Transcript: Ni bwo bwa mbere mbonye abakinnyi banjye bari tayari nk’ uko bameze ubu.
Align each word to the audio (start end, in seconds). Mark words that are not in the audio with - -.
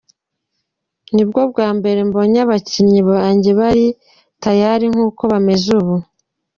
Ni 1.13 1.23
bwo 1.27 1.41
bwa 1.51 1.69
mbere 1.77 1.99
mbonye 2.09 2.39
abakinnyi 2.45 3.01
banjye 3.09 3.51
bari 3.59 3.85
tayari 4.43 4.85
nk’ 4.93 4.99
uko 5.07 5.21
bameze 5.31 5.69
ubu. 5.79 5.95